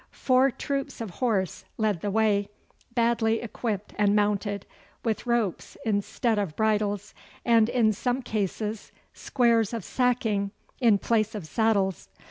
Four 0.09 0.49
troops 0.49 0.99
of 0.99 1.11
horse 1.11 1.63
led 1.77 2.01
the 2.01 2.09
way, 2.09 2.49
badly 2.95 3.39
equipped 3.41 3.93
and 3.99 4.15
mounted, 4.15 4.65
with 5.03 5.27
ropes 5.27 5.77
instead 5.85 6.39
of 6.39 6.55
bridles, 6.55 7.13
and 7.45 7.69
in 7.69 7.93
some 7.93 8.23
cases 8.23 8.91
squares 9.13 9.73
of 9.75 9.83
sacking 9.85 10.49
in 10.79 10.97
place 10.97 11.35
of 11.35 11.45
saddles. 11.45 12.09